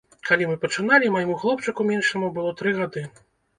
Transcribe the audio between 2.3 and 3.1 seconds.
было тры гады.